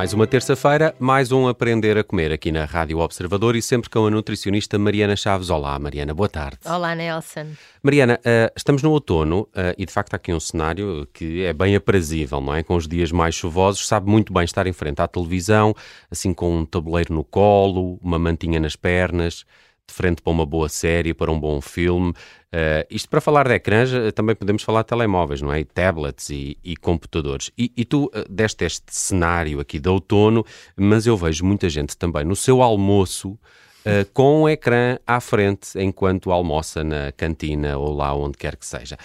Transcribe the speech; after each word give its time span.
Mais 0.00 0.14
uma 0.14 0.26
terça-feira, 0.26 0.94
mais 0.98 1.30
um 1.30 1.46
Aprender 1.46 1.98
a 1.98 2.02
Comer 2.02 2.32
aqui 2.32 2.50
na 2.50 2.64
Rádio 2.64 3.00
Observador 3.00 3.54
e 3.54 3.60
sempre 3.60 3.90
com 3.90 4.06
a 4.06 4.10
nutricionista 4.10 4.78
Mariana 4.78 5.14
Chaves. 5.14 5.50
Olá, 5.50 5.78
Mariana, 5.78 6.14
boa 6.14 6.26
tarde. 6.26 6.56
Olá, 6.64 6.94
Nelson. 6.94 7.48
Mariana, 7.82 8.18
uh, 8.20 8.50
estamos 8.56 8.82
no 8.82 8.92
outono 8.92 9.40
uh, 9.40 9.76
e 9.76 9.84
de 9.84 9.92
facto 9.92 10.14
há 10.14 10.16
aqui 10.16 10.32
um 10.32 10.40
cenário 10.40 11.06
que 11.12 11.44
é 11.44 11.52
bem 11.52 11.76
aprazível, 11.76 12.40
não 12.40 12.54
é? 12.54 12.62
Com 12.62 12.76
os 12.76 12.88
dias 12.88 13.12
mais 13.12 13.34
chuvosos, 13.34 13.86
sabe 13.86 14.10
muito 14.10 14.32
bem 14.32 14.44
estar 14.44 14.66
em 14.66 14.72
frente 14.72 15.02
à 15.02 15.06
televisão, 15.06 15.74
assim 16.10 16.32
com 16.32 16.60
um 16.60 16.64
tabuleiro 16.64 17.12
no 17.12 17.22
colo, 17.22 17.98
uma 18.02 18.18
mantinha 18.18 18.58
nas 18.58 18.76
pernas 18.76 19.44
de 19.90 19.96
frente 19.96 20.22
para 20.22 20.30
uma 20.32 20.46
boa 20.46 20.68
série, 20.68 21.12
para 21.12 21.30
um 21.30 21.38
bom 21.38 21.60
filme. 21.60 22.10
Uh, 22.10 22.86
isto 22.88 23.08
para 23.08 23.20
falar 23.20 23.46
de 23.46 23.54
ecrãs, 23.54 23.92
eh, 23.92 24.10
também 24.10 24.34
podemos 24.34 24.62
falar 24.62 24.82
de 24.82 24.88
telemóveis, 24.88 25.40
não 25.40 25.52
é? 25.52 25.60
E 25.60 25.64
tablets 25.64 26.30
e, 26.30 26.56
e 26.64 26.76
computadores. 26.76 27.50
E, 27.56 27.72
e 27.76 27.84
tu 27.84 28.06
uh, 28.06 28.10
deste 28.28 28.64
este 28.64 28.86
cenário 28.88 29.60
aqui 29.60 29.78
de 29.78 29.88
outono, 29.88 30.44
mas 30.76 31.06
eu 31.06 31.16
vejo 31.16 31.44
muita 31.44 31.68
gente 31.68 31.96
também 31.96 32.24
no 32.24 32.34
seu 32.34 32.62
almoço 32.62 33.30
uh, 33.30 34.10
com 34.12 34.42
um 34.42 34.48
ecrã 34.48 34.98
à 35.06 35.20
frente 35.20 35.78
enquanto 35.78 36.32
almoça 36.32 36.82
na 36.82 37.12
cantina 37.12 37.76
ou 37.76 37.94
lá 37.94 38.14
onde 38.14 38.36
quer 38.36 38.56
que 38.56 38.66
seja. 38.66 38.96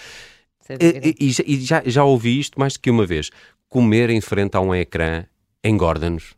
E, 0.68 1.14
e, 1.20 1.54
e 1.54 1.60
já, 1.60 1.82
já 1.86 2.02
ouvi 2.02 2.40
isto 2.40 2.58
mais 2.58 2.72
do 2.72 2.80
que 2.80 2.90
uma 2.90 3.06
vez. 3.06 3.30
Comer 3.68 4.10
em 4.10 4.20
frente 4.20 4.56
a 4.56 4.60
um 4.60 4.74
ecrã 4.74 5.24
engorda-nos? 5.62 6.34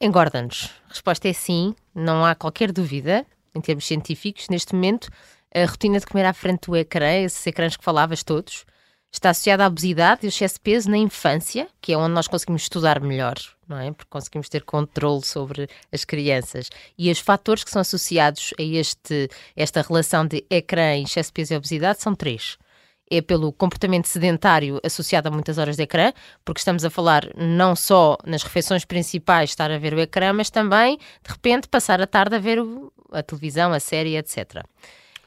Engorda-nos. 0.00 0.70
A 0.86 0.88
resposta 0.88 1.28
é 1.28 1.32
sim, 1.32 1.74
não 1.94 2.24
há 2.24 2.34
qualquer 2.34 2.72
dúvida 2.72 3.26
em 3.54 3.60
termos 3.60 3.86
científicos, 3.86 4.48
neste 4.48 4.74
momento, 4.74 5.08
a 5.54 5.64
rotina 5.64 5.98
de 5.98 6.06
comer 6.06 6.24
à 6.24 6.32
frente 6.32 6.66
do 6.66 6.76
ecrã, 6.76 7.12
esses 7.22 7.46
ecrãs 7.46 7.76
que 7.76 7.84
falavas 7.84 8.22
todos, 8.22 8.64
está 9.12 9.30
associada 9.30 9.64
à 9.64 9.66
obesidade 9.66 10.20
e 10.22 10.26
ao 10.26 10.28
excesso 10.28 10.54
de 10.54 10.60
peso 10.60 10.90
na 10.90 10.96
infância, 10.96 11.68
que 11.80 11.92
é 11.92 11.96
onde 11.96 12.14
nós 12.14 12.26
conseguimos 12.26 12.62
estudar 12.62 12.98
melhor, 13.00 13.34
não 13.68 13.78
é? 13.78 13.92
Porque 13.92 14.08
conseguimos 14.08 14.48
ter 14.48 14.64
controle 14.64 15.22
sobre 15.22 15.68
as 15.92 16.04
crianças. 16.04 16.70
E 16.96 17.10
os 17.10 17.18
fatores 17.18 17.62
que 17.62 17.70
são 17.70 17.80
associados 17.80 18.54
a 18.58 18.62
este, 18.62 19.28
esta 19.54 19.82
relação 19.82 20.26
de 20.26 20.44
ecrã, 20.48 20.96
excesso 20.96 21.28
de 21.28 21.34
peso 21.34 21.52
e 21.52 21.56
obesidade 21.56 22.00
são 22.00 22.14
três 22.14 22.56
é 23.12 23.20
pelo 23.20 23.52
comportamento 23.52 24.06
sedentário 24.06 24.80
associado 24.82 25.28
a 25.28 25.30
muitas 25.30 25.58
horas 25.58 25.76
de 25.76 25.82
ecrã, 25.82 26.12
porque 26.44 26.60
estamos 26.60 26.82
a 26.82 26.90
falar 26.90 27.28
não 27.36 27.76
só 27.76 28.16
nas 28.24 28.42
refeições 28.42 28.86
principais 28.86 29.50
estar 29.50 29.70
a 29.70 29.78
ver 29.78 29.92
o 29.92 30.00
ecrã, 30.00 30.32
mas 30.32 30.48
também, 30.48 30.96
de 30.96 31.30
repente, 31.30 31.68
passar 31.68 32.00
a 32.00 32.06
tarde 32.06 32.36
a 32.36 32.38
ver 32.38 32.58
o, 32.58 32.90
a 33.12 33.22
televisão, 33.22 33.72
a 33.72 33.78
série, 33.78 34.16
etc. 34.16 34.64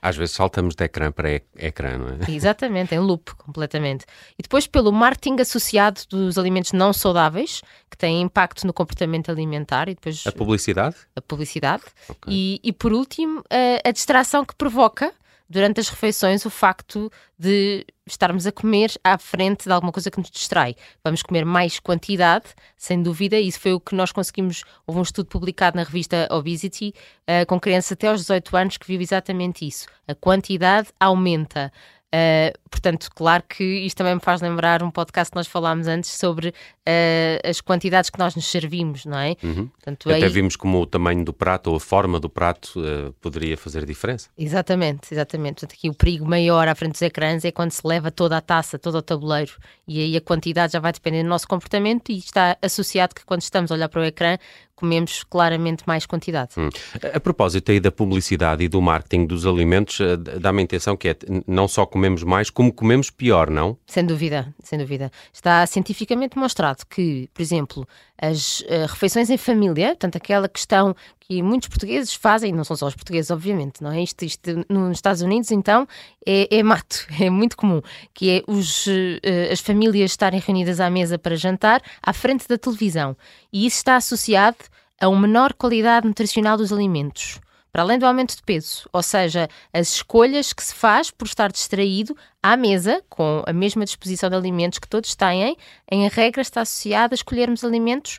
Às 0.02 0.16
vezes 0.16 0.36
saltamos 0.36 0.76
de 0.76 0.84
ecrã 0.84 1.12
para 1.12 1.42
ecrã, 1.58 1.98
não 1.98 2.08
é? 2.10 2.32
Exatamente, 2.32 2.94
em 2.94 3.00
loop, 3.00 3.36
completamente. 3.36 4.06
E 4.38 4.44
depois 4.44 4.68
pelo 4.68 4.92
marketing 4.92 5.42
associado 5.42 6.02
dos 6.10 6.38
alimentos 6.38 6.74
não 6.74 6.94
saudáveis, 6.94 7.62
que 7.90 7.98
têm 7.98 8.22
impacto 8.22 8.68
no 8.68 8.74
comportamento 8.74 9.32
alimentar. 9.32 9.90
E 9.90 9.96
depois, 9.96 10.26
a 10.28 10.32
publicidade? 10.32 10.96
A 11.16 11.22
publicidade. 11.22 11.84
Okay. 12.08 12.34
E, 12.34 12.60
e 12.64 12.72
por 12.72 12.94
último, 12.94 13.44
a, 13.50 13.90
a 13.90 13.92
distração 13.92 14.46
que 14.46 14.56
provoca 14.56 15.12
durante 15.50 15.80
as 15.80 15.90
refeições 15.90 16.46
o 16.46 16.50
facto 16.50 17.12
de 17.38 17.86
estarmos 18.06 18.46
a 18.46 18.52
comer 18.52 18.92
à 19.04 19.18
frente 19.18 19.66
de 19.66 19.72
alguma 19.72 19.92
coisa 19.92 20.12
que 20.12 20.18
nos 20.18 20.30
distrai. 20.30 20.76
Vamos 21.04 21.22
comer 21.22 21.46
mais 21.46 21.80
quantidade, 21.80 22.46
sem 22.78 23.02
dúvida, 23.02 23.40
isso 23.40 23.60
foi 23.60 23.74
o 23.74 23.80
que 23.80 23.96
nós 23.96 24.12
conseguimos. 24.12 24.64
Houve 24.86 25.00
um 25.00 25.04
estudo 25.04 25.28
publicado 25.28 25.78
na 25.78 25.84
revista 25.84 26.28
Obesity 26.32 26.94
uh, 27.22 27.46
com 27.48 27.60
crianças 27.60 27.94
até 27.94 28.08
aos 28.08 28.22
18 28.22 28.58
anos 28.58 28.78
que 28.78 28.88
viu 28.88 29.02
exatamente 29.02 29.68
isso. 29.68 29.88
A 30.08 30.16
quantidade 30.16 30.90
aumenta. 31.00 31.72
Uh, 32.16 32.58
portanto, 32.70 33.10
claro 33.14 33.44
que 33.50 33.64
isto 33.64 33.98
também 33.98 34.16
me 34.16 34.22
faz 34.22 34.40
lembrar 34.40 34.82
um 34.82 34.90
podcast 34.90 35.30
que 35.30 35.36
nós 35.36 35.48
falámos 35.48 35.86
antes 35.86 36.12
sobre 36.12 36.50
uh, 36.50 37.50
as 37.50 37.60
quantidades 37.60 38.10
que 38.10 38.18
nós 38.18 38.36
nos 38.36 38.46
servimos, 38.46 39.06
não 39.06 39.18
é? 39.18 39.36
Uhum. 39.44 39.68
Portanto, 39.68 40.10
Até 40.10 40.24
aí... 40.24 40.30
vimos 40.30 40.56
como 40.56 40.80
o 40.80 40.86
tamanho 40.86 41.26
do 41.26 41.34
prato 41.34 41.72
ou 41.72 41.76
a 41.76 41.80
forma 41.80 42.18
do 42.18 42.30
prato 42.30 42.80
uh, 42.80 43.12
poderia 43.20 43.58
fazer 43.58 43.86
diferença. 43.86 44.30
Exatamente, 44.38 45.14
exatamente. 45.14 45.56
Portanto, 45.56 45.74
aqui 45.78 45.90
o 45.90 45.94
perigo 45.94 46.26
maior 46.26 46.70
à 46.70 46.76
frente 46.76 46.94
dos 46.94 47.02
ecrãs 47.02 47.44
é 47.44 47.52
quando 47.52 47.72
se 47.72 47.86
leva 47.86 48.10
toda 48.10 48.38
a 48.38 48.42
taça, 48.42 48.80
todo 48.80 48.96
o 48.96 49.02
tabuleiro, 49.02 49.52
e 49.86 50.00
aí 50.00 50.16
a 50.16 50.22
quantidade 50.22 50.72
já 50.74 50.80
vai 50.80 50.94
depender 50.94 51.22
do 51.22 51.30
nosso 51.30 51.48
comportamento 51.48 52.12
e 52.12 52.18
está 52.18 52.56
associado 52.62 53.14
que 53.14 53.26
quando 53.26 53.42
estamos 53.42 53.72
a 53.72 53.76
olhar 53.76 53.90
para 53.90 54.02
o 54.02 54.06
ecrã 54.06 54.38
comemos 54.76 55.24
claramente 55.24 55.84
mais 55.88 56.06
quantidade. 56.06 56.52
Hum. 56.58 56.70
A 57.14 57.20
propósito 57.20 57.72
aí 57.72 57.80
da 57.80 57.92
publicidade 57.92 58.64
e 58.64 58.68
do 58.68 58.82
marketing 58.82 59.26
dos 59.26 59.46
alimentos, 59.46 60.00
eh, 60.00 60.18
dá-me 60.18 60.62
a 60.62 60.64
intenção 60.64 60.98
que 60.98 61.10
é 61.10 61.16
não 61.48 61.68
só 61.68 61.86
comemos 61.86 62.24
mais, 62.24 62.50
como 62.50 62.72
comemos 62.74 63.10
pior, 63.10 63.50
não? 63.50 63.78
Sem 63.88 64.06
dúvida, 64.06 64.54
sem 64.64 64.78
dúvida. 64.78 65.12
Está 65.34 65.66
cientificamente 65.66 66.38
mostrado 66.38 66.86
que, 66.90 67.30
por 67.34 67.42
exemplo, 67.42 67.88
as 68.22 68.62
uh, 68.62 68.88
refeições 68.88 69.30
em 69.30 69.38
família, 69.38 69.90
portanto, 69.90 70.16
aquela 70.18 70.48
questão 70.48 70.96
que 71.28 71.42
muitos 71.42 71.70
portugueses 71.70 72.14
fazem, 72.14 72.54
não 72.54 72.64
são 72.64 72.76
só 72.76 72.88
os 72.88 72.96
portugueses, 72.96 73.32
obviamente, 73.32 73.82
não 73.82 73.92
é? 73.92 74.02
Isto, 74.02 74.26
isto 74.26 74.66
nos 74.70 74.98
Estados 74.98 75.22
Unidos, 75.22 75.52
então, 75.52 75.88
é, 76.26 76.48
é 76.56 76.62
mato, 76.62 77.08
é 77.20 77.30
muito 77.30 77.58
comum, 77.58 77.82
que 78.14 78.30
é 78.30 78.44
os, 78.48 78.86
uh, 78.86 79.52
as 79.52 79.60
famílias 79.60 80.12
estarem 80.12 80.40
reunidas 80.40 80.80
à 80.80 80.90
mesa 80.90 81.18
para 81.18 81.36
jantar 81.36 81.82
à 82.02 82.14
frente 82.14 82.48
da 82.48 82.58
televisão. 82.58 83.18
E 83.52 83.66
isso 83.66 83.78
está 83.78 83.96
associado 83.96 84.58
a 85.02 85.08
uma 85.10 85.22
menor 85.22 85.54
qualidade 85.54 86.08
nutricional 86.08 86.58
dos 86.58 86.72
alimentos 86.72 87.40
para 87.72 87.82
além 87.84 88.00
do 88.00 88.06
aumento 88.06 88.34
de 88.34 88.42
peso, 88.42 88.88
ou 88.94 89.04
seja, 89.04 89.50
as 89.74 89.96
escolhas 89.96 90.54
que 90.54 90.64
se 90.64 90.74
faz 90.74 91.12
por 91.12 91.26
estar 91.26 91.52
distraído 91.52 92.16
à 92.42 92.56
mesa, 92.56 93.04
com 93.10 93.44
a 93.46 93.52
mesma 93.52 93.84
disposição 93.84 94.30
de 94.30 94.36
alimentos 94.38 94.80
que 94.80 94.88
todos 94.88 95.14
têm, 95.14 95.58
em 95.92 96.08
regra 96.08 96.42
está 96.42 96.62
associada 96.62 97.14
a 97.14 97.18
escolhermos 97.18 97.66
alimentos 97.66 98.18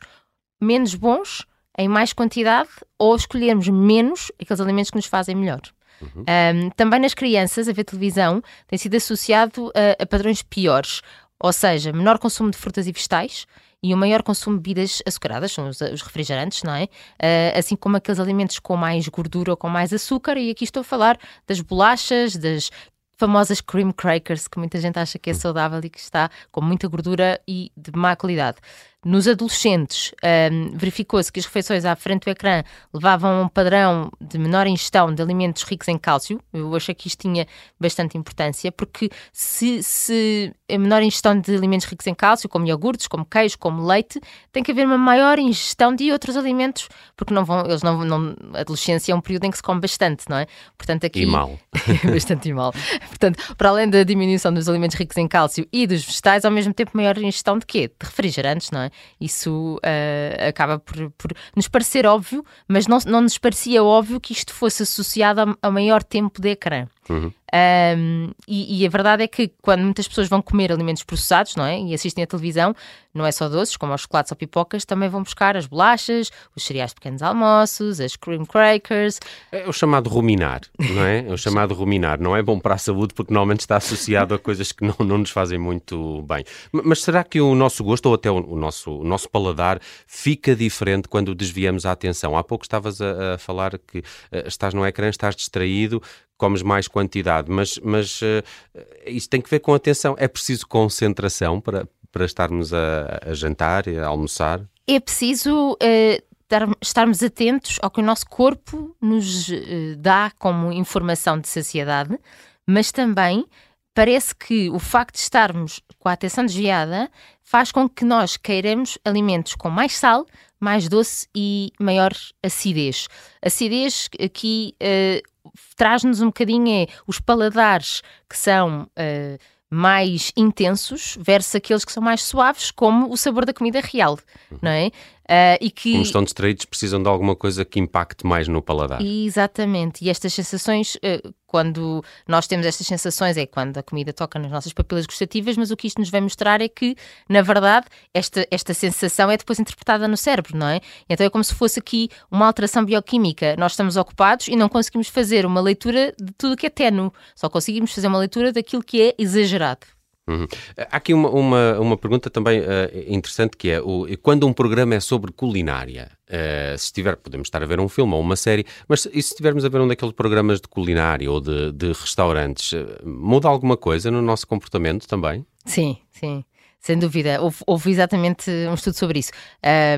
menos 0.61 0.93
bons, 0.93 1.47
em 1.77 1.87
mais 1.87 2.13
quantidade, 2.13 2.69
ou 2.97 3.15
escolhermos 3.15 3.67
menos 3.67 4.31
aqueles 4.41 4.59
alimentos 4.59 4.91
que 4.91 4.97
nos 4.97 5.05
fazem 5.05 5.35
melhor. 5.35 5.61
Uhum. 6.01 6.23
Um, 6.27 6.69
também 6.71 6.99
nas 6.99 7.13
crianças, 7.13 7.67
a 7.67 7.73
ver 7.73 7.83
televisão 7.83 8.41
tem 8.67 8.77
sido 8.77 8.95
associado 8.95 9.71
a, 9.75 10.03
a 10.03 10.05
padrões 10.05 10.43
piores, 10.43 11.01
ou 11.39 11.53
seja, 11.53 11.91
menor 11.91 12.17
consumo 12.19 12.51
de 12.51 12.57
frutas 12.57 12.87
e 12.87 12.91
vegetais, 12.91 13.45
e 13.81 13.93
o 13.93 13.97
maior 13.97 14.23
consumo 14.23 14.57
de 14.57 14.63
bebidas 14.63 15.03
açucaradas, 15.05 15.51
são 15.51 15.69
os, 15.69 16.01
refrigerantes, 16.01 16.63
não 16.63 16.73
é? 16.73 16.85
Uh, 16.85 17.59
assim 17.59 17.75
como 17.75 17.95
aqueles 17.97 18.19
alimentos 18.19 18.57
com 18.59 18.75
mais 18.75 19.07
gordura 19.07 19.51
ou 19.51 19.57
com 19.57 19.69
mais 19.69 19.93
açúcar, 19.93 20.37
e 20.37 20.49
aqui 20.49 20.63
estou 20.63 20.81
a 20.81 20.83
falar 20.83 21.17
das 21.47 21.61
bolachas, 21.61 22.35
das 22.35 22.71
famosas 23.17 23.61
cream 23.61 23.91
crackers, 23.91 24.47
que 24.47 24.59
muita 24.59 24.79
gente 24.79 24.97
acha 24.97 25.17
que 25.17 25.29
é 25.29 25.33
saudável 25.33 25.79
e 25.83 25.89
que 25.89 25.99
está 25.99 26.29
com 26.51 26.61
muita 26.61 26.87
gordura 26.87 27.39
e 27.47 27.71
de 27.75 27.91
má 27.95 28.15
qualidade. 28.15 28.57
Nos 29.07 29.25
adolescentes, 29.25 30.11
um, 30.51 30.77
verificou-se 30.77 31.31
que 31.31 31.39
as 31.39 31.45
refeições 31.45 31.85
à 31.85 31.95
frente 31.95 32.25
do 32.25 32.29
ecrã 32.29 32.61
levavam 32.93 33.39
a 33.39 33.43
um 33.43 33.47
padrão 33.47 34.11
de 34.19 34.37
menor 34.37 34.67
ingestão 34.67 35.15
de 35.15 35.21
alimentos 35.21 35.63
ricos 35.63 35.87
em 35.87 35.97
cálcio. 35.97 36.41
Eu 36.51 36.75
achei 36.75 36.93
que 36.93 37.07
isto 37.07 37.21
tinha 37.21 37.47
bastante 37.79 38.17
importância, 38.17 38.69
porque 38.69 39.09
se, 39.31 39.81
se 39.81 40.53
a 40.69 40.77
menor 40.77 41.01
ingestão 41.01 41.39
de 41.39 41.55
alimentos 41.55 41.87
ricos 41.87 42.05
em 42.05 42.13
cálcio, 42.13 42.49
como 42.49 42.67
iogurtes, 42.67 43.07
como 43.07 43.23
queijo, 43.23 43.57
como 43.57 43.81
leite, 43.81 44.19
tem 44.51 44.61
que 44.61 44.73
haver 44.73 44.85
uma 44.85 44.97
maior 44.97 45.39
ingestão 45.39 45.95
de 45.95 46.11
outros 46.11 46.35
alimentos, 46.35 46.89
porque 47.15 47.33
não 47.33 47.45
vão, 47.45 47.61
eles 47.65 47.83
não, 47.83 48.03
não 48.03 48.35
a 48.55 48.59
adolescência 48.59 49.13
é 49.13 49.15
um 49.15 49.21
período 49.21 49.45
em 49.45 49.51
que 49.51 49.57
se 49.57 49.63
come 49.63 49.79
bastante, 49.79 50.25
não 50.27 50.35
é? 50.35 50.47
Portanto, 50.77 51.05
aqui, 51.05 51.21
e 51.21 51.25
mal. 51.25 51.57
bastante 52.11 52.51
mal. 52.51 52.73
Portanto, 53.07 53.55
para 53.55 53.69
além 53.69 53.89
da 53.89 54.03
diminuição 54.03 54.53
dos 54.53 54.67
alimentos 54.67 54.97
ricos 54.97 55.15
em 55.15 55.29
cálcio 55.29 55.65
e 55.71 55.87
dos 55.87 56.03
vegetais, 56.03 56.43
ao 56.43 56.51
mesmo 56.51 56.73
tempo 56.73 56.91
maior 56.93 57.17
ingestão 57.17 57.57
de 57.57 57.65
quê? 57.65 57.87
De 57.87 58.05
refrigerantes, 58.05 58.69
não 58.69 58.81
é? 58.81 58.91
Isso 59.19 59.77
uh, 59.77 60.47
acaba 60.49 60.79
por, 60.79 61.11
por, 61.11 61.31
nos 61.55 61.67
parecer 61.67 62.05
óbvio, 62.05 62.45
mas 62.67 62.87
não, 62.87 62.97
não 63.05 63.21
nos 63.21 63.37
parecia 63.37 63.83
óbvio 63.83 64.19
que 64.19 64.33
isto 64.33 64.53
fosse 64.53 64.83
associado 64.83 65.41
a, 65.41 65.67
a 65.67 65.71
maior 65.71 66.03
tempo 66.03 66.41
de 66.41 66.49
ecrã. 66.49 66.87
Uhum. 67.09 67.31
Um, 67.53 68.31
e, 68.45 68.81
e, 68.81 68.85
a 68.85 68.89
verdade 68.89 69.23
é 69.23 69.27
que 69.27 69.49
quando 69.61 69.81
muitas 69.81 70.05
pessoas 70.05 70.27
vão 70.27 70.41
comer 70.41 70.69
alimentos 70.71 71.03
processados, 71.03 71.55
não 71.55 71.63
é? 71.63 71.79
E 71.79 71.93
assistem 71.93 72.23
à 72.23 72.27
televisão, 72.27 72.75
não 73.13 73.25
é 73.25 73.31
só 73.31 73.47
doces, 73.47 73.77
como 73.77 73.93
os 73.93 74.01
chocolates 74.01 74.31
ou 74.31 74.37
pipocas, 74.37 74.83
também 74.83 75.07
vão 75.07 75.23
buscar 75.23 75.55
as 75.55 75.65
bolachas, 75.65 76.29
os 76.55 76.63
cereais 76.63 76.91
de 76.91 76.95
pequenos 76.95 77.21
almoços, 77.21 78.01
as 78.01 78.17
cream 78.17 78.45
crackers. 78.45 79.19
É 79.49 79.67
o 79.67 79.71
chamado 79.71 80.09
ruminar, 80.09 80.61
não 80.77 81.03
é? 81.03 81.25
É 81.25 81.33
o 81.33 81.37
chamado 81.37 81.73
ruminar. 81.73 82.19
Não 82.19 82.35
é 82.35 82.43
bom 82.43 82.59
para 82.59 82.75
a 82.75 82.77
saúde 82.77 83.13
porque 83.13 83.33
normalmente 83.33 83.61
está 83.61 83.77
associado 83.77 84.35
a 84.35 84.39
coisas 84.39 84.73
que 84.73 84.85
não, 84.85 84.95
não 84.99 85.17
nos 85.19 85.31
fazem 85.31 85.57
muito 85.57 86.21
bem. 86.23 86.43
Mas 86.71 87.01
será 87.01 87.23
que 87.23 87.39
o 87.39 87.55
nosso 87.55 87.81
gosto 87.83 88.07
ou 88.07 88.15
até 88.15 88.29
o, 88.29 88.55
nosso, 88.55 88.91
o 88.91 89.03
nosso 89.05 89.29
paladar 89.29 89.79
fica 90.05 90.53
diferente 90.53 91.07
quando 91.07 91.33
desviamos 91.33 91.85
a 91.85 91.93
atenção? 91.93 92.37
Há 92.37 92.43
pouco 92.43 92.65
estavas 92.65 93.01
a, 93.01 93.35
a 93.35 93.37
falar 93.37 93.79
que 93.79 93.99
uh, 93.99 94.47
estás 94.47 94.73
no 94.73 94.85
ecrã, 94.85 95.09
estás 95.09 95.35
distraído, 95.35 96.01
comes 96.37 96.61
mais 96.61 96.87
quantidade, 96.87 97.51
mas, 97.51 97.79
mas 97.83 98.21
uh, 98.21 99.27
tem 99.29 99.41
que 99.41 99.49
ver 99.49 99.59
com 99.59 99.73
atenção. 99.73 100.15
É 100.17 100.27
preciso 100.27 100.67
concentração 100.67 101.59
para, 101.59 101.87
para 102.11 102.25
estarmos 102.25 102.73
a, 102.73 103.19
a 103.25 103.33
jantar 103.33 103.87
e 103.87 103.97
a 103.97 104.07
almoçar? 104.07 104.61
É 104.87 104.99
preciso 104.99 105.73
uh, 105.73 106.23
dar, 106.49 106.67
estarmos 106.81 107.21
atentos 107.21 107.77
ao 107.81 107.91
que 107.91 107.99
o 107.99 108.03
nosso 108.03 108.25
corpo 108.27 108.95
nos 109.01 109.49
uh, 109.49 109.95
dá 109.97 110.31
como 110.37 110.71
informação 110.71 111.39
de 111.39 111.47
saciedade, 111.47 112.17
mas 112.65 112.91
também 112.91 113.45
parece 113.93 114.35
que 114.35 114.69
o 114.69 114.77
facto 114.77 115.15
de 115.15 115.21
estarmos 115.21 115.81
com 115.97 116.07
a 116.07 116.13
atenção 116.13 116.45
desviada 116.45 117.09
faz 117.41 117.71
com 117.71 117.89
que 117.89 118.05
nós 118.05 118.37
queiramos 118.37 118.97
alimentos 119.03 119.55
com 119.55 119.69
mais 119.69 119.97
sal, 119.97 120.25
mais 120.59 120.87
doce 120.87 121.27
e 121.35 121.71
maior 121.79 122.11
acidez. 122.43 123.07
Acidez 123.41 124.09
aqui 124.23 124.75
uh, 124.81 125.27
traz-nos 125.75 126.21
um 126.21 126.27
bocadinho 126.27 126.83
é, 126.83 126.87
os 127.05 127.19
paladares 127.19 128.01
que 128.29 128.37
são 128.37 128.83
uh, 128.83 129.37
mais 129.69 130.31
intensos 130.37 131.17
versus 131.19 131.55
aqueles 131.55 131.83
que 131.83 131.91
são 131.91 132.01
mais 132.01 132.23
suaves, 132.23 132.71
como 132.71 133.11
o 133.11 133.17
sabor 133.17 133.45
da 133.45 133.53
comida 133.53 133.81
real, 133.81 134.17
uhum. 134.51 134.59
não 134.61 134.71
é? 134.71 134.87
Uh, 134.87 135.57
e 135.59 135.69
que... 135.69 135.91
Como 135.91 136.03
estão 136.03 136.23
distraídos, 136.23 136.65
precisam 136.65 137.03
de 137.03 137.09
alguma 137.09 137.35
coisa 137.35 137.65
que 137.65 137.79
impacte 137.79 138.25
mais 138.25 138.47
no 138.47 138.61
paladar. 138.61 139.01
Exatamente. 139.01 140.05
E 140.05 140.09
estas 140.09 140.33
sensações, 140.33 140.95
uh, 140.95 141.33
quando 141.47 142.03
nós 142.27 142.45
temos 142.45 142.65
estas 142.65 142.85
sensações, 142.85 143.37
é 143.37 143.45
quando 143.45 143.77
a 143.77 143.83
comida 143.83 144.13
toca 144.13 144.37
nas 144.37 144.51
nossas 144.51 144.73
papilas 144.73 145.05
gustativas, 145.05 145.57
mas 145.57 145.71
o 145.71 145.77
que 145.77 145.87
isto 145.87 145.99
nos 145.99 146.09
vai 146.09 146.21
mostrar 146.21 146.61
é 146.61 146.67
que, 146.67 146.95
na 147.27 147.41
verdade, 147.41 147.87
esta, 148.13 148.45
esta 148.51 148.73
sensação 148.73 149.31
é 149.31 149.37
depois 149.37 149.59
interpretada 149.59 150.07
no 150.07 150.17
cérebro, 150.17 150.57
não 150.57 150.67
é? 150.67 150.81
Então 151.09 151.25
é 151.25 151.29
como 151.29 151.43
se 151.43 151.55
fosse 151.55 151.79
aqui 151.79 152.09
uma 152.29 152.45
alteração 152.45 152.83
bioquímica. 152.83 153.55
Nós 153.57 153.71
estamos 153.71 153.95
ocupados 153.95 154.47
e 154.47 154.55
não 154.55 154.69
conseguimos 154.69 155.07
fazer 155.07 155.45
uma 155.45 155.61
leitura 155.61 156.13
de 156.21 156.33
tudo 156.33 156.57
que 156.57 156.67
é 156.67 156.69
ténue, 156.69 157.11
só 157.35 157.49
conseguimos 157.49 157.93
fazer 157.93 158.07
uma 158.07 158.19
leitura 158.19 158.51
daquilo 158.51 158.83
que 158.83 159.01
é 159.01 159.15
exagerado. 159.17 159.96
Uhum. 160.27 160.45
Há 160.77 160.97
aqui 160.97 161.13
uma, 161.13 161.29
uma, 161.29 161.79
uma 161.79 161.97
pergunta 161.97 162.29
também 162.29 162.59
uh, 162.59 162.63
interessante 163.07 163.55
que 163.55 163.69
é 163.69 163.81
o, 163.81 164.05
quando 164.21 164.45
um 164.45 164.51
programa 164.51 164.95
é 164.95 164.99
sobre 164.99 165.31
culinária, 165.31 166.11
uh, 166.27 166.77
se 166.77 166.85
estiver, 166.85 167.15
podemos 167.15 167.47
estar 167.47 167.63
a 167.63 167.65
ver 167.65 167.79
um 167.79 167.87
filme 167.87 168.13
ou 168.13 168.19
uma 168.19 168.35
série, 168.35 168.65
mas 168.87 169.01
se 169.01 169.17
estivermos 169.17 169.63
a 169.63 169.69
ver 169.69 169.79
um 169.79 169.87
daqueles 169.87 170.13
programas 170.13 170.59
de 170.59 170.67
culinária 170.67 171.31
ou 171.31 171.39
de, 171.39 171.71
de 171.71 171.87
restaurantes, 171.87 172.73
uh, 172.73 173.07
muda 173.07 173.47
alguma 173.47 173.77
coisa 173.77 174.11
no 174.11 174.21
nosso 174.21 174.45
comportamento 174.45 175.07
também? 175.07 175.45
Sim, 175.65 175.97
sim. 176.11 176.43
Sem 176.79 176.97
dúvida, 176.97 177.41
houve, 177.41 177.57
houve, 177.65 177.91
exatamente 177.91 178.49
um 178.69 178.73
estudo 178.73 178.95
sobre 178.95 179.19
isso. 179.19 179.31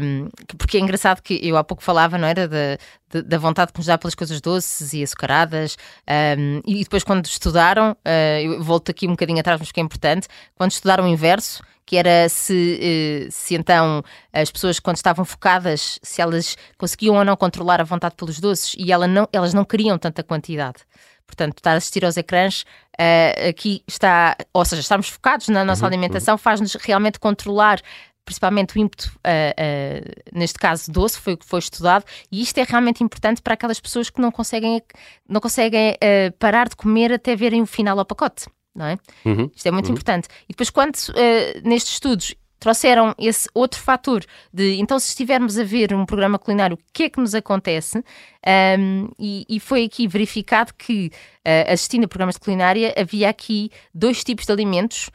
Um, 0.02 0.30
porque 0.58 0.78
é 0.78 0.80
engraçado 0.80 1.22
que 1.22 1.40
eu 1.44 1.58
há 1.58 1.64
pouco 1.64 1.84
falava, 1.84 2.18
não 2.18 2.28
era? 2.28 2.48
Da, 2.48 3.22
da 3.22 3.38
vontade 3.38 3.72
que 3.72 3.80
nos 3.80 3.88
dá 3.88 3.98
pelas 3.98 4.16
coisas 4.16 4.40
doces 4.42 4.94
e 4.94 5.04
açucaradas. 5.04 5.78
Um, 6.38 6.62
e 6.66 6.84
depois, 6.84 7.04
quando 7.04 7.26
estudaram, 7.26 7.92
uh, 7.92 8.40
eu 8.42 8.64
volto 8.64 8.90
aqui 8.90 9.08
um 9.08 9.12
bocadinho 9.12 9.40
atrás, 9.40 9.60
mas 9.60 9.72
que 9.72 9.80
é 9.80 9.84
importante, 9.84 10.28
quando 10.56 10.72
estudaram 10.72 11.04
o 11.04 11.08
inverso, 11.08 11.62
que 11.90 11.98
era 11.98 12.30
se, 12.30 13.26
uh, 13.28 13.32
se 13.32 13.56
então 13.56 14.04
as 14.32 14.52
pessoas, 14.52 14.80
quando 14.80 14.98
estavam 14.98 15.26
focadas, 15.26 15.98
se 16.04 16.22
elas 16.22 16.56
conseguiam 16.78 17.16
ou 17.16 17.26
não 17.26 17.36
controlar 17.36 17.82
a 17.82 17.84
vontade 17.84 18.14
pelos 18.14 18.40
doces 18.40 18.76
e 18.78 18.92
ela 18.92 19.08
não, 19.08 19.28
elas 19.34 19.56
não 19.56 19.66
queriam 19.66 19.98
tanta 19.98 20.22
quantidade. 20.22 20.84
Portanto, 21.26 21.58
estar 21.58 21.72
a 21.72 21.78
assistir 21.78 22.06
aos 22.06 22.16
ecrãs, 22.16 22.62
uh, 22.94 23.50
aqui 23.50 23.82
está, 23.88 24.38
ou 24.54 24.64
seja, 24.64 24.82
estarmos 24.84 25.10
focados 25.10 25.48
na 25.48 25.66
nossa 25.66 25.82
uhum, 25.82 25.88
alimentação, 25.88 26.36
uhum. 26.36 26.38
faz-nos 26.38 26.76
realmente 26.76 27.20
controlar 27.20 27.82
principalmente 28.24 28.78
o 28.78 28.80
ímpeto, 28.80 29.12
uh, 29.26 29.26
uh, 29.26 30.38
neste 30.38 30.60
caso 30.60 30.92
doce, 30.92 31.20
foi 31.20 31.34
o 31.34 31.38
que 31.38 31.46
foi 31.48 31.58
estudado, 31.58 32.06
e 32.32 32.44
isto 32.44 32.60
é 32.60 32.64
realmente 32.64 33.04
importante 33.04 33.42
para 33.42 33.56
aquelas 33.56 33.80
pessoas 33.80 34.12
que 34.12 34.22
não 34.22 34.32
conseguem, 34.32 34.80
não 35.28 35.42
conseguem 35.42 35.98
parar 36.38 36.70
de 36.70 36.76
comer 36.76 37.12
até 37.12 37.36
verem 37.36 37.64
o 37.64 37.66
final 37.66 37.98
ao 37.98 38.06
pacote. 38.06 38.46
Não 38.80 38.86
é? 38.86 38.98
Uhum, 39.26 39.52
Isto 39.54 39.68
é 39.68 39.72
muito 39.72 39.88
uhum. 39.88 39.92
importante. 39.92 40.30
E 40.46 40.54
depois, 40.54 40.70
quando 40.70 40.96
nestes 41.64 41.94
estudos 41.94 42.34
trouxeram 42.60 43.16
esse 43.18 43.50
outro 43.54 43.80
fator 43.80 44.24
de 44.54 44.76
então, 44.80 45.00
se 45.00 45.10
estivermos 45.10 45.58
a 45.58 45.64
ver 45.64 45.94
um 45.94 46.06
programa 46.06 46.38
culinário, 46.38 46.76
o 46.76 46.80
que 46.94 47.04
é 47.04 47.10
que 47.10 47.20
nos 47.20 47.34
acontece? 47.34 48.04
Um, 48.78 49.10
e, 49.18 49.46
e, 49.48 49.60
foi 49.60 49.86
aqui 49.86 50.08
verificado 50.08 50.74
que, 50.78 51.12
uh, 51.40 51.72
assistindo 51.72 52.04
a 52.04 52.08
programas 52.08 52.36
de 52.36 52.42
culinária, 52.42 52.94
havia 52.98 53.30
aqui 53.30 53.72
dois 53.94 54.24
tipos 54.24 54.46
de 54.46 54.52
alimentos. 54.52 55.10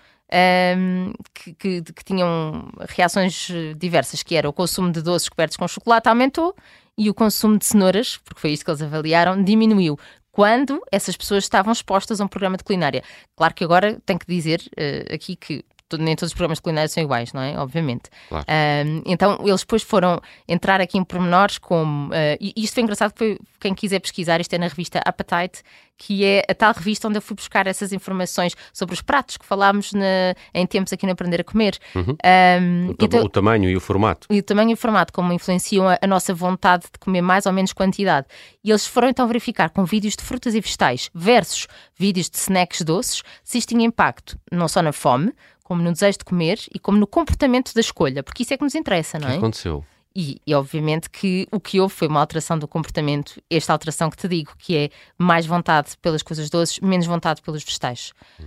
Um, 0.76 1.12
que, 1.32 1.54
que, 1.54 1.82
que, 1.82 2.04
tinham 2.04 2.68
reações 2.88 3.48
diversas, 3.76 4.22
que 4.22 4.34
era 4.34 4.48
o 4.48 4.52
consumo 4.52 4.90
de 4.90 5.00
doces 5.00 5.28
cobertos 5.28 5.56
com 5.56 5.68
chocolate 5.68 6.08
aumentou 6.08 6.56
e 6.96 7.10
o 7.10 7.14
consumo 7.14 7.58
de 7.58 7.64
cenouras, 7.64 8.18
porque 8.18 8.40
foi 8.40 8.50
isto 8.52 8.64
que 8.64 8.70
eles 8.70 8.82
avaliaram, 8.82 9.42
diminuiu 9.42 9.98
quando 10.30 10.82
essas 10.90 11.16
pessoas 11.16 11.44
estavam 11.44 11.72
expostas 11.72 12.20
a 12.20 12.24
um 12.24 12.28
programa 12.28 12.56
de 12.56 12.64
culinária. 12.64 13.04
Claro 13.36 13.54
que 13.54 13.62
agora 13.62 14.00
tenho 14.04 14.18
que 14.18 14.26
dizer 14.26 14.60
uh, 14.72 15.14
aqui 15.14 15.36
que 15.36 15.64
nem 15.92 16.16
todos 16.16 16.30
os 16.30 16.34
programas 16.34 16.58
de 16.58 16.62
culinária 16.62 16.88
são 16.88 17.02
iguais, 17.02 17.32
não 17.32 17.42
é? 17.42 17.58
Obviamente. 17.58 18.10
Claro. 18.28 18.46
Um, 18.86 19.02
então, 19.06 19.38
eles 19.44 19.60
depois 19.60 19.82
foram 19.82 20.20
entrar 20.48 20.80
aqui 20.80 20.98
em 20.98 21.04
pormenores 21.04 21.58
como. 21.58 22.08
Uh, 22.08 22.36
e 22.40 22.52
isto 22.56 22.74
foi 22.74 22.82
engraçado, 22.82 23.12
foi 23.14 23.38
quem 23.60 23.74
quiser 23.74 24.00
pesquisar, 24.00 24.40
isto 24.40 24.52
é 24.54 24.58
na 24.58 24.68
revista 24.68 25.00
Appetite, 25.04 25.62
que 25.96 26.24
é 26.24 26.44
a 26.48 26.54
tal 26.54 26.72
revista 26.72 27.08
onde 27.08 27.18
eu 27.18 27.22
fui 27.22 27.36
buscar 27.36 27.66
essas 27.66 27.92
informações 27.92 28.54
sobre 28.72 28.94
os 28.94 29.00
pratos 29.00 29.36
que 29.36 29.46
falámos 29.46 29.92
na, 29.92 30.34
em 30.52 30.66
tempos 30.66 30.92
aqui 30.92 31.06
no 31.06 31.12
Aprender 31.12 31.40
a 31.40 31.44
Comer. 31.44 31.78
Uhum. 31.94 32.02
Um, 32.02 32.88
o, 32.88 32.96
então, 33.00 33.22
o, 33.22 33.28
tamanho 33.28 33.70
e 33.70 33.76
o 33.76 33.80
formato. 33.80 34.26
E 34.30 34.38
o 34.38 34.42
tamanho 34.42 34.70
e 34.70 34.74
o 34.74 34.76
formato, 34.76 35.12
como 35.12 35.32
influenciam 35.32 35.88
a, 35.88 35.98
a, 36.00 36.06
nossa 36.06 36.34
vontade 36.34 36.84
de 36.84 36.98
comer 36.98 37.22
mais 37.22 37.46
ou 37.46 37.52
menos 37.52 37.72
quantidade. 37.72 38.26
E 38.62 38.70
eles 38.70 38.86
foram 38.86 39.08
então 39.08 39.26
verificar 39.26 39.70
com 39.70 39.84
vídeos 39.84 40.16
de 40.16 40.22
frutas 40.22 40.54
e 40.54 40.60
vegetais 40.60 41.10
versus 41.14 41.68
vídeos 41.96 42.28
de 42.28 42.36
snacks 42.36 42.82
doces 42.82 43.22
se 43.42 43.58
isto 43.58 43.68
tinha 43.68 43.84
impacto 43.84 44.38
não 44.50 44.68
só 44.68 44.82
na 44.82 44.92
fome, 44.92 45.32
como 45.64 45.82
no 45.82 45.92
desejo 45.92 46.18
de 46.18 46.24
comer 46.24 46.60
e 46.72 46.78
como 46.78 46.98
no 46.98 47.06
comportamento 47.06 47.74
da 47.74 47.80
escolha, 47.80 48.22
porque 48.22 48.44
isso 48.44 48.54
é 48.54 48.56
que 48.56 48.62
nos 48.62 48.74
interessa, 48.74 49.18
não 49.18 49.26
é? 49.26 49.30
O 49.30 49.34
que 49.34 49.38
aconteceu? 49.38 49.84
E, 50.16 50.40
e, 50.46 50.54
obviamente 50.54 51.10
que 51.10 51.48
o 51.50 51.58
que 51.58 51.80
houve 51.80 51.92
foi 51.92 52.06
uma 52.06 52.20
alteração 52.20 52.56
do 52.56 52.68
comportamento, 52.68 53.42
esta 53.50 53.72
alteração 53.72 54.08
que 54.08 54.16
te 54.16 54.28
digo, 54.28 54.52
que 54.56 54.76
é 54.76 54.90
mais 55.18 55.44
vontade 55.44 55.98
pelas 56.00 56.22
coisas 56.22 56.48
doces, 56.48 56.78
menos 56.78 57.04
vontade 57.04 57.42
pelos 57.42 57.64
vegetais. 57.64 58.12
Hum. 58.38 58.44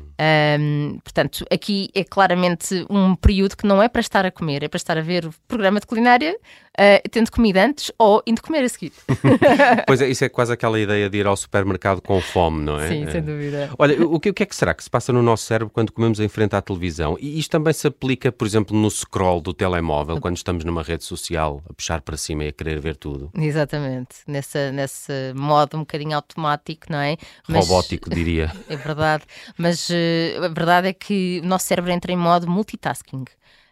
Um, 0.62 1.00
portanto, 1.04 1.46
aqui 1.52 1.90
é 1.94 2.06
claramente 2.06 2.86
um 2.90 3.14
período 3.16 3.58
que 3.58 3.68
não 3.68 3.84
é 3.84 3.90
para 3.90 4.00
estar 4.00 4.26
a 4.26 4.32
comer, 4.32 4.64
é 4.64 4.70
para 4.70 4.78
estar 4.78 4.98
a 4.98 5.02
ver 5.02 5.26
o 5.26 5.34
programa 5.46 5.82
de 5.82 5.88
culinária 5.88 6.40
uh, 6.80 7.10
tendo 7.10 7.32
comida 7.32 7.66
antes 7.66 7.92
ou 7.98 8.22
indo 8.26 8.42
comer 8.42 8.64
a 8.64 8.70
seguir. 8.70 8.94
pois 9.88 10.02
é, 10.02 10.08
isso 10.08 10.24
é 10.24 10.30
quase 10.30 10.54
aquela 10.54 10.80
ideia 10.80 11.10
de 11.10 11.18
ir 11.18 11.28
ao 11.28 11.36
supermercado 11.36 12.02
com 12.02 12.22
fome, 12.22 12.64
não 12.64 12.80
é? 12.80 12.88
Sim, 12.88 13.12
sem 13.12 13.22
dúvida. 13.22 13.70
Olha, 13.78 14.06
o 14.06 14.20
que, 14.20 14.30
o 14.30 14.34
que 14.34 14.44
é 14.44 14.46
que 14.46 14.56
será 14.56 14.74
que 14.74 14.84
se 14.84 14.90
passa 14.90 15.12
no 15.12 15.22
nosso 15.22 15.46
cérebro 15.46 15.72
quando 15.74 15.92
comemos 15.92 16.20
em 16.20 16.28
frente 16.28 16.56
à 16.56 16.62
televisão? 16.62 17.18
E 17.20 17.40
isto 17.40 17.52
também 17.52 17.74
se 17.74 17.88
aplica, 17.88 18.32
por 18.32 18.46
exemplo, 18.46 18.78
no 18.78 18.90
scroll 18.90 19.42
do 19.42 19.54
telemóvel, 19.54 20.20
quando 20.22 20.38
estamos 20.38 20.64
numa 20.64 20.84
rede 20.84 21.04
social 21.04 21.62
a 21.70 21.74
puxar 21.74 22.02
para 22.02 22.18
cima 22.18 22.44
e 22.46 22.48
a 22.50 22.52
querer 22.52 22.80
ver 22.80 22.96
tudo. 22.96 23.32
Exatamente, 23.36 24.18
nessa, 24.28 24.72
nesse 24.72 25.12
modo 25.36 25.78
um 25.78 25.82
bocadinho 25.82 26.16
automático, 26.16 26.88
não 26.90 27.00
é? 27.00 27.18
Mas, 27.48 27.68
Robótico, 27.68 28.10
diria. 28.10 28.52
É 28.70 28.76
verdade, 28.76 29.24
mas 29.58 29.90
uh, 29.90 30.44
a 30.44 30.48
verdade 30.50 30.90
é 30.90 30.94
que 30.94 31.40
o 31.44 31.48
nosso 31.48 31.66
cérebro 31.66 31.92
entra 31.92 32.12
em 32.12 32.18
modo 32.18 32.50
multitasking. 32.50 33.24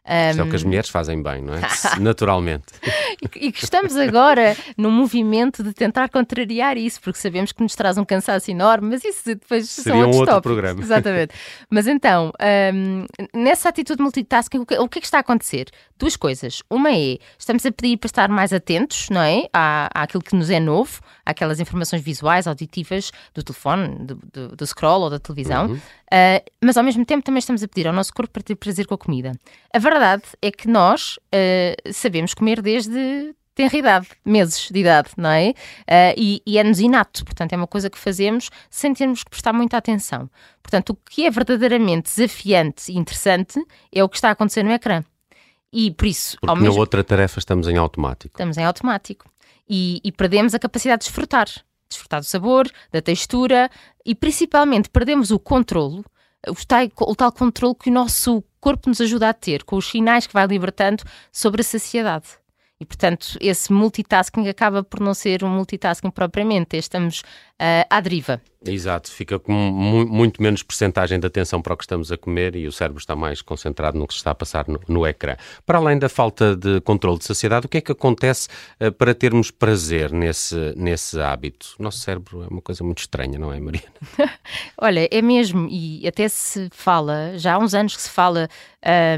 Um... 0.07 0.29
Isto 0.29 0.41
é 0.41 0.43
o 0.43 0.49
que 0.49 0.55
as 0.55 0.63
mulheres 0.63 0.89
fazem 0.89 1.21
bem, 1.21 1.41
não 1.41 1.55
é? 1.55 1.61
Naturalmente. 1.99 2.65
e 3.35 3.51
que 3.51 3.63
estamos 3.63 3.95
agora 3.97 4.55
num 4.77 4.91
movimento 4.91 5.63
de 5.63 5.73
tentar 5.73 6.09
contrariar 6.09 6.77
isso, 6.77 7.01
porque 7.01 7.19
sabemos 7.19 7.51
que 7.51 7.63
nos 7.63 7.75
traz 7.75 7.97
um 7.97 8.05
cansaço 8.05 8.51
enorme, 8.51 8.89
mas 8.91 9.03
isso 9.03 9.23
depois 9.25 9.69
Seria 9.69 10.01
são 10.01 10.07
outro 10.11 10.25
tópicos. 10.25 10.41
programa. 10.41 10.81
Exatamente. 10.81 11.33
Mas 11.69 11.87
então, 11.87 12.31
um, 12.73 13.05
nessa 13.33 13.69
atitude 13.69 14.01
multitasking, 14.01 14.59
o 14.59 14.65
que, 14.65 14.77
o 14.77 14.87
que 14.87 14.99
é 14.99 15.01
que 15.01 15.07
está 15.07 15.17
a 15.17 15.21
acontecer? 15.21 15.69
Duas 15.97 16.15
coisas. 16.15 16.61
Uma 16.69 16.91
é, 16.91 17.17
estamos 17.37 17.65
a 17.65 17.71
pedir 17.71 17.97
para 17.97 18.07
estar 18.07 18.29
mais 18.29 18.53
atentos, 18.53 19.09
não 19.09 19.21
é? 19.21 19.47
À, 19.51 19.89
àquilo 20.03 20.21
que 20.21 20.35
nos 20.35 20.49
é 20.49 20.59
novo, 20.59 21.01
àquelas 21.25 21.59
informações 21.59 22.01
visuais, 22.01 22.47
auditivas 22.47 23.11
do 23.33 23.43
telefone, 23.43 24.05
do, 24.05 24.15
do, 24.31 24.55
do 24.55 24.67
scroll 24.67 25.01
ou 25.01 25.09
da 25.09 25.19
televisão. 25.19 25.67
Uhum. 25.67 25.75
Uh, 25.75 26.51
mas 26.63 26.77
ao 26.77 26.83
mesmo 26.83 27.05
tempo 27.05 27.23
também 27.23 27.39
estamos 27.39 27.63
a 27.63 27.67
pedir 27.67 27.87
ao 27.87 27.93
nosso 27.93 28.13
corpo 28.13 28.31
para 28.31 28.43
ter 28.43 28.55
prazer 28.55 28.85
com 28.85 28.93
a 28.93 28.97
comida. 28.97 29.31
A 29.73 29.79
verdade 29.79 30.23
é 30.41 30.51
que 30.51 30.67
nós 30.67 31.17
uh, 31.17 31.93
sabemos 31.93 32.33
comer 32.33 32.61
desde 32.61 33.33
tenra 33.55 33.77
idade, 33.77 34.07
meses 34.23 34.69
de 34.69 34.79
idade, 34.79 35.11
não 35.17 35.29
é? 35.29 35.49
Uh, 35.49 36.13
e, 36.17 36.41
e 36.45 36.57
é-nos 36.57 36.79
inato, 36.79 37.23
portanto 37.23 37.53
é 37.53 37.55
uma 37.55 37.65
coisa 37.65 37.89
que 37.89 37.97
fazemos 37.97 38.49
sem 38.69 38.93
termos 38.93 39.23
que 39.23 39.29
prestar 39.29 39.53
muita 39.53 39.77
atenção. 39.77 40.29
Portanto, 40.61 40.89
o 40.89 40.95
que 40.95 41.25
é 41.25 41.31
verdadeiramente 41.31 42.13
desafiante 42.13 42.91
e 42.91 42.97
interessante 42.97 43.63
é 43.93 44.03
o 44.03 44.09
que 44.09 44.17
está 44.17 44.29
a 44.29 44.31
acontecer 44.31 44.63
no 44.63 44.71
ecrã. 44.71 45.03
E 45.71 45.91
por 45.91 46.05
isso, 46.05 46.37
Porque 46.39 46.49
ao 46.49 46.55
mesmo... 46.55 46.73
na 46.73 46.79
outra 46.79 47.03
tarefa 47.03 47.39
estamos 47.39 47.67
em 47.67 47.77
automático. 47.77 48.33
Estamos 48.35 48.57
em 48.57 48.63
automático. 48.63 49.25
E, 49.67 49.99
e 50.03 50.11
perdemos 50.11 50.53
a 50.53 50.59
capacidade 50.59 51.01
de 51.01 51.07
desfrutar 51.07 51.47
desfrutar 51.89 52.19
do 52.19 52.25
sabor, 52.25 52.69
da 52.91 53.01
textura 53.01 53.69
e 54.05 54.13
principalmente 54.13 54.89
perdemos 54.89 55.31
o 55.31 55.39
controlo, 55.39 56.03
o 56.47 56.55
tal, 56.67 56.87
o 57.01 57.15
tal 57.15 57.31
controle 57.31 57.75
que 57.75 57.89
o 57.89 57.93
nosso 57.93 58.43
corpo 58.59 58.89
nos 58.89 59.01
ajuda 59.01 59.29
a 59.29 59.33
ter, 59.33 59.63
com 59.63 59.75
os 59.77 59.89
sinais 59.89 60.27
que 60.27 60.33
vai 60.33 60.45
libertando 60.45 61.03
sobre 61.31 61.61
a 61.61 61.63
saciedade. 61.63 62.27
E, 62.79 62.85
portanto, 62.85 63.37
esse 63.39 63.71
multitasking 63.71 64.47
acaba 64.49 64.83
por 64.83 64.99
não 64.99 65.13
ser 65.13 65.43
um 65.43 65.49
multitasking 65.49 66.11
propriamente, 66.11 66.75
estamos 66.75 67.21
uh, 67.21 67.87
à 67.89 68.01
deriva. 68.01 68.41
Exato, 68.65 69.11
fica 69.11 69.37
com 69.37 69.51
muito 69.51 70.41
menos 70.41 70.63
percentagem 70.63 71.19
de 71.19 71.27
atenção 71.27 71.61
para 71.61 71.73
o 71.73 71.77
que 71.77 71.83
estamos 71.83 72.11
a 72.11 72.17
comer 72.17 72.55
e 72.55 72.67
o 72.67 72.71
cérebro 72.71 72.99
está 72.99 73.15
mais 73.15 73.41
concentrado 73.41 73.97
no 73.97 74.07
que 74.07 74.13
está 74.13 74.31
a 74.31 74.35
passar 74.35 74.67
no, 74.67 74.79
no 74.87 75.05
ecrã. 75.05 75.35
Para 75.65 75.77
além 75.77 75.99
da 75.99 76.09
falta 76.09 76.55
de 76.55 76.81
controle 76.81 77.19
de 77.19 77.25
saciedade, 77.25 77.65
o 77.65 77.69
que 77.69 77.77
é 77.77 77.81
que 77.81 77.91
acontece 77.91 78.47
uh, 78.81 78.91
para 78.91 79.13
termos 79.13 79.51
prazer 79.51 80.11
nesse, 80.11 80.73
nesse 80.75 81.19
hábito? 81.19 81.75
O 81.79 81.83
nosso 81.83 81.99
cérebro 81.99 82.43
é 82.43 82.47
uma 82.47 82.61
coisa 82.61 82.83
muito 82.83 82.99
estranha, 82.99 83.37
não 83.37 83.53
é, 83.53 83.59
Mariana? 83.59 83.87
Olha, 84.81 85.07
é 85.11 85.21
mesmo, 85.21 85.67
e 85.69 86.07
até 86.07 86.27
se 86.27 86.69
fala, 86.71 87.37
já 87.37 87.53
há 87.53 87.59
uns 87.59 87.73
anos 87.73 87.95
que 87.95 88.01
se 88.01 88.09
fala 88.09 88.49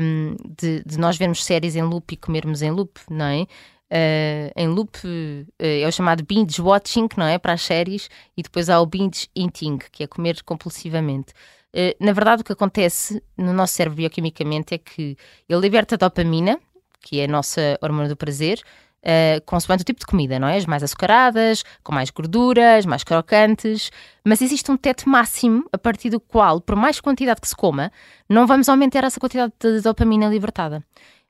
um, 0.01 0.35
de, 0.59 0.83
de 0.85 0.97
nós 0.97 1.17
vermos 1.17 1.43
séries 1.43 1.75
em 1.75 1.83
loop 1.83 2.13
e 2.13 2.17
comermos 2.17 2.61
em 2.61 2.71
loop, 2.71 2.99
não 3.09 3.25
é? 3.25 3.47
Uh, 3.91 4.51
em 4.55 4.67
loop 4.67 4.97
uh, 4.97 5.45
é 5.59 5.87
o 5.87 5.91
chamado 5.91 6.23
binge 6.23 6.61
watching, 6.61 7.07
não 7.17 7.25
é? 7.25 7.37
Para 7.37 7.53
as 7.53 7.61
séries, 7.61 8.09
e 8.35 8.43
depois 8.43 8.69
há 8.69 8.79
o 8.79 8.85
binge 8.85 9.27
eating, 9.35 9.77
que 9.91 10.03
é 10.03 10.07
comer 10.07 10.41
compulsivamente. 10.43 11.33
Uh, 11.73 11.93
na 12.03 12.13
verdade, 12.13 12.41
o 12.41 12.45
que 12.45 12.53
acontece 12.53 13.21
no 13.37 13.53
nosso 13.53 13.73
cérebro 13.73 13.97
bioquimicamente 13.97 14.73
é 14.73 14.77
que 14.77 15.17
ele 15.47 15.61
liberta 15.61 15.97
dopamina, 15.97 16.59
que 17.01 17.19
é 17.19 17.25
a 17.25 17.27
nossa 17.27 17.77
hormona 17.81 18.09
do 18.09 18.15
prazer, 18.15 18.61
Uh, 19.07 19.39
consoante 19.45 19.83
o 19.83 19.85
tipo 19.85 19.99
de 20.01 20.05
comida, 20.05 20.37
não 20.37 20.47
é? 20.49 20.57
As 20.57 20.65
mais 20.65 20.83
açucaradas, 20.83 21.63
com 21.81 21.93
mais 21.93 22.09
gorduras, 22.09 22.85
mais 22.85 23.05
crocantes, 23.05 23.89
mas 24.25 24.41
existe 24.41 24.69
um 24.69 24.75
teto 24.75 25.07
máximo 25.07 25.63
a 25.71 25.77
partir 25.77 26.09
do 26.09 26.19
qual, 26.19 26.59
por 26.59 26.75
mais 26.75 26.99
quantidade 26.99 27.39
que 27.39 27.47
se 27.47 27.55
coma, 27.55 27.89
não 28.27 28.45
vamos 28.45 28.67
aumentar 28.67 29.05
essa 29.05 29.19
quantidade 29.19 29.53
de 29.59 29.79
dopamina 29.81 30.27
libertada. 30.27 30.83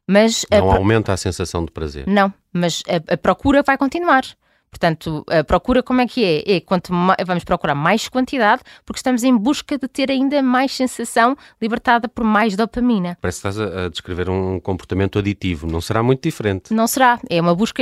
Mas 0.08 0.46
não 0.50 0.72
a... 0.72 0.78
aumenta 0.78 1.12
a 1.12 1.18
sensação 1.18 1.66
de 1.66 1.72
prazer. 1.72 2.08
Não, 2.08 2.34
mas 2.54 2.82
a, 2.88 3.14
a, 3.14 3.18
procura 3.18 3.62
vai 3.62 3.78
continuar. 3.78 4.24
Portanto, 4.70 5.26
a 5.30 5.44
procura 5.44 5.82
como 5.82 6.02
é 6.02 6.08
que 6.08 6.24
é? 6.24 6.58
É 6.58 6.60
quanto 6.60 6.94
mais, 6.94 7.18
vamos 7.26 7.44
procurar 7.44 7.74
mais 7.74 8.08
quantidade, 8.10 8.62
porque 8.86 9.00
estamos 9.00 9.24
em 9.24 9.36
busca 9.36 9.78
de 9.78 9.88
ter 9.88 10.12
ainda 10.12 10.42
mais 10.44 10.74
sensação 10.74 11.36
libertada 11.62 12.08
por 12.08 12.24
mais 12.24 12.56
dopamina. 12.56 13.18
Parece 13.22 13.42
que 13.42 13.48
estás 13.48 13.60
a, 13.60 13.90
descrever 13.90 14.30
um 14.30 14.60
comportamento 14.60 15.18
aditivo, 15.18 15.68
não 15.68 15.82
será 15.82 16.04
muito 16.04 16.22
diferente. 16.22 16.74
Não 16.74 16.86
será, 16.86 17.20
é 17.30 17.42
uma 17.42 17.56
busca 17.56 17.82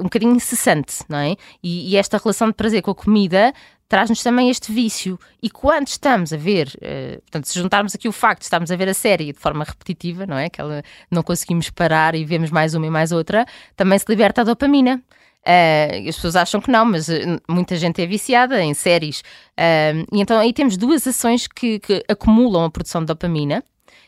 um 0.00 0.04
bocadinho 0.04 0.34
incessante, 0.34 1.04
não 1.08 1.18
é? 1.18 1.36
E, 1.62 1.92
e 1.92 1.96
esta 1.96 2.18
relação 2.18 2.48
de 2.48 2.54
prazer 2.54 2.82
com 2.82 2.90
a 2.90 2.94
comida 2.94 3.52
traz-nos 3.88 4.22
também 4.22 4.50
este 4.50 4.72
vício. 4.72 5.18
E 5.42 5.50
quando 5.50 5.88
estamos 5.88 6.32
a 6.32 6.36
ver, 6.36 6.68
uh, 6.76 7.20
portanto, 7.22 7.46
se 7.46 7.58
juntarmos 7.58 7.94
aqui 7.94 8.08
o 8.08 8.12
facto 8.12 8.40
de 8.40 8.46
estarmos 8.46 8.70
a 8.70 8.76
ver 8.76 8.88
a 8.88 8.94
série 8.94 9.32
de 9.32 9.38
forma 9.38 9.64
repetitiva, 9.64 10.26
não 10.26 10.36
é? 10.36 10.48
Que 10.48 10.60
ela 10.60 10.82
não 11.10 11.22
conseguimos 11.22 11.70
parar 11.70 12.14
e 12.14 12.24
vemos 12.24 12.50
mais 12.50 12.74
uma 12.74 12.86
e 12.86 12.90
mais 12.90 13.12
outra, 13.12 13.46
também 13.76 13.98
se 13.98 14.06
liberta 14.08 14.40
a 14.40 14.44
dopamina. 14.44 15.02
Uh, 15.46 16.08
as 16.08 16.16
pessoas 16.16 16.36
acham 16.36 16.58
que 16.58 16.70
não, 16.70 16.86
mas 16.86 17.08
uh, 17.08 17.12
muita 17.48 17.76
gente 17.76 18.00
é 18.00 18.06
viciada 18.06 18.62
em 18.62 18.72
séries. 18.72 19.20
Uh, 19.20 20.06
e 20.10 20.20
então 20.20 20.38
aí 20.38 20.52
temos 20.52 20.76
duas 20.76 21.06
ações 21.06 21.46
que, 21.46 21.78
que, 21.80 22.02
acumulam 22.08 22.64
a 22.64 22.70
produção 22.70 23.02
de 23.02 23.08
dopamina 23.08 23.62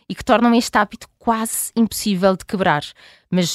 e 0.09 0.15
que 0.15 0.25
tornam 0.25 0.55
este 0.55 0.77
hábito 0.79 1.07
quase 1.19 1.73
impossível 1.77 2.37
de 2.37 2.45
quebrar. 2.47 2.83
Mas 3.31 3.55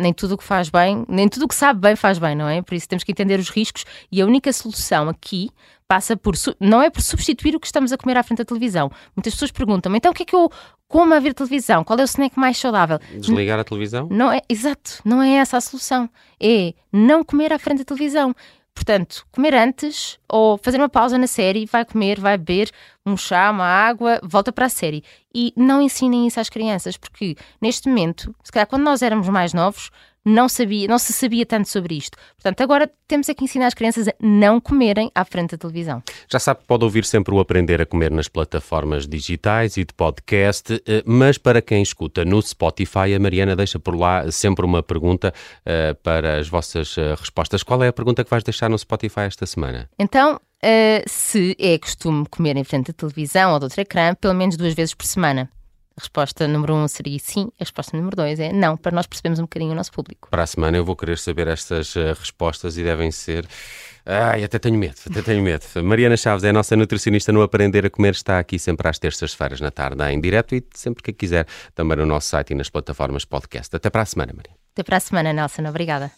nem 0.00 0.12
tudo 0.12 0.34
o 0.34 0.38
que 0.38 0.44
faz 0.44 0.68
bem, 0.68 1.04
nem 1.08 1.28
tudo 1.28 1.44
o 1.44 1.48
que 1.48 1.54
sabe 1.54 1.80
bem 1.80 1.94
faz 1.94 2.18
bem, 2.18 2.34
não 2.34 2.48
é? 2.48 2.62
Por 2.62 2.74
isso 2.74 2.88
temos 2.88 3.04
que 3.04 3.12
entender 3.12 3.38
os 3.38 3.50
riscos 3.50 3.84
e 4.10 4.20
a 4.20 4.26
única 4.26 4.52
solução 4.52 5.08
aqui 5.08 5.50
passa 5.86 6.16
por 6.16 6.34
não 6.60 6.80
é 6.80 6.88
por 6.88 7.02
substituir 7.02 7.56
o 7.56 7.60
que 7.60 7.66
estamos 7.66 7.92
a 7.92 7.98
comer 7.98 8.16
à 8.16 8.22
frente 8.22 8.38
da 8.38 8.44
televisão. 8.44 8.90
Muitas 9.16 9.34
pessoas 9.34 9.50
perguntam 9.50 9.94
então 9.94 10.12
o 10.12 10.14
que 10.14 10.22
é 10.22 10.26
que 10.26 10.36
eu 10.36 10.50
como 10.90 11.14
a 11.14 11.20
ver 11.20 11.34
televisão? 11.34 11.84
Qual 11.84 11.96
é 11.98 12.02
o 12.02 12.04
snack 12.04 12.36
mais 12.36 12.58
saudável? 12.58 12.98
Desligar 13.16 13.60
a 13.60 13.64
televisão? 13.64 14.08
Não 14.10 14.32
é, 14.32 14.40
exato, 14.48 15.00
não 15.04 15.22
é 15.22 15.34
essa 15.34 15.56
a 15.56 15.60
solução. 15.60 16.10
É 16.40 16.74
não 16.92 17.22
comer 17.22 17.52
à 17.52 17.58
frente 17.60 17.78
da 17.78 17.84
televisão. 17.84 18.34
Portanto, 18.80 19.26
comer 19.30 19.54
antes 19.54 20.18
ou 20.26 20.56
fazer 20.56 20.78
uma 20.78 20.88
pausa 20.88 21.18
na 21.18 21.26
série, 21.26 21.66
vai 21.66 21.84
comer, 21.84 22.18
vai 22.18 22.38
beber 22.38 22.70
um 23.04 23.14
chá, 23.14 23.50
uma 23.50 23.66
água, 23.66 24.18
volta 24.22 24.50
para 24.50 24.64
a 24.64 24.70
série. 24.70 25.04
E 25.34 25.52
não 25.54 25.82
ensinem 25.82 26.26
isso 26.26 26.40
às 26.40 26.48
crianças, 26.48 26.96
porque 26.96 27.36
neste 27.60 27.90
momento, 27.90 28.34
se 28.42 28.50
calhar 28.50 28.66
quando 28.66 28.82
nós 28.82 29.02
éramos 29.02 29.28
mais 29.28 29.52
novos, 29.52 29.90
não, 30.24 30.48
sabia, 30.48 30.86
não 30.86 30.98
se 30.98 31.12
sabia 31.12 31.46
tanto 31.46 31.68
sobre 31.68 31.96
isto. 31.96 32.16
Portanto, 32.36 32.60
agora 32.62 32.90
temos 33.06 33.28
é 33.28 33.34
que 33.34 33.44
ensinar 33.44 33.66
as 33.66 33.74
crianças 33.74 34.08
a 34.08 34.14
não 34.20 34.60
comerem 34.60 35.10
à 35.14 35.24
frente 35.24 35.52
da 35.52 35.58
televisão. 35.58 36.02
Já 36.30 36.38
sabe, 36.38 36.60
pode 36.66 36.84
ouvir 36.84 37.04
sempre 37.04 37.34
o 37.34 37.40
Aprender 37.40 37.80
a 37.80 37.86
Comer 37.86 38.10
nas 38.10 38.28
plataformas 38.28 39.06
digitais 39.06 39.76
e 39.76 39.84
de 39.84 39.94
podcast, 39.94 40.82
eh, 40.86 41.02
mas 41.06 41.38
para 41.38 41.62
quem 41.62 41.82
escuta 41.82 42.24
no 42.24 42.40
Spotify, 42.42 43.14
a 43.14 43.18
Mariana 43.18 43.56
deixa 43.56 43.78
por 43.78 43.96
lá 43.96 44.30
sempre 44.30 44.64
uma 44.64 44.82
pergunta 44.82 45.32
uh, 45.60 45.94
para 46.02 46.38
as 46.38 46.48
vossas 46.48 46.96
uh, 46.96 47.14
respostas. 47.18 47.62
Qual 47.62 47.82
é 47.82 47.88
a 47.88 47.92
pergunta 47.92 48.22
que 48.24 48.30
vais 48.30 48.44
deixar 48.44 48.68
no 48.68 48.78
Spotify 48.78 49.20
esta 49.20 49.46
semana? 49.46 49.88
Então, 49.98 50.36
uh, 50.36 51.02
se 51.06 51.56
é 51.58 51.78
costume 51.78 52.26
comer 52.30 52.56
em 52.56 52.64
frente 52.64 52.88
da 52.88 52.92
televisão 52.92 53.52
ou 53.52 53.58
de 53.58 53.64
outro 53.64 53.80
ecrã, 53.80 54.14
pelo 54.14 54.34
menos 54.34 54.56
duas 54.56 54.74
vezes 54.74 54.94
por 54.94 55.06
semana. 55.06 55.50
A 56.00 56.02
resposta 56.02 56.48
número 56.48 56.74
um 56.74 56.88
seria 56.88 57.18
sim, 57.18 57.50
a 57.60 57.62
resposta 57.62 57.94
número 57.94 58.16
dois 58.16 58.40
é 58.40 58.50
não, 58.54 58.74
para 58.74 58.90
nós 58.90 59.06
percebermos 59.06 59.38
um 59.38 59.42
bocadinho 59.42 59.72
o 59.72 59.74
nosso 59.74 59.92
público. 59.92 60.30
Para 60.30 60.44
a 60.44 60.46
semana 60.46 60.78
eu 60.78 60.84
vou 60.84 60.96
querer 60.96 61.18
saber 61.18 61.46
estas 61.46 61.94
uh, 61.94 62.14
respostas 62.18 62.78
e 62.78 62.82
devem 62.82 63.10
ser. 63.10 63.46
Ai, 64.06 64.42
até 64.42 64.58
tenho 64.58 64.78
medo, 64.78 64.96
até 65.10 65.20
tenho 65.20 65.42
medo. 65.42 65.62
Mariana 65.84 66.16
Chaves 66.16 66.42
é 66.42 66.48
a 66.48 66.52
nossa 66.54 66.74
nutricionista 66.74 67.32
no 67.32 67.42
Aprender 67.42 67.84
a 67.84 67.90
Comer, 67.90 68.12
está 68.12 68.38
aqui 68.38 68.58
sempre 68.58 68.88
às 68.88 68.98
terças-feiras 68.98 69.60
na 69.60 69.70
tarde, 69.70 70.02
em 70.04 70.18
direto 70.18 70.54
e 70.54 70.64
sempre 70.74 71.02
que 71.02 71.12
quiser, 71.12 71.46
também 71.74 71.98
no 71.98 72.06
nosso 72.06 72.28
site 72.28 72.52
e 72.52 72.54
nas 72.54 72.70
plataformas 72.70 73.26
podcast. 73.26 73.76
Até 73.76 73.90
para 73.90 74.00
a 74.00 74.06
semana, 74.06 74.32
Maria. 74.34 74.54
Até 74.72 74.82
para 74.82 74.96
a 74.96 75.00
semana, 75.00 75.34
Nelson. 75.34 75.68
Obrigada. 75.68 76.10